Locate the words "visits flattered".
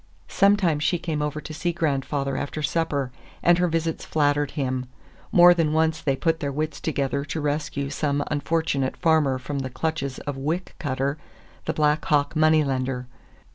3.67-4.49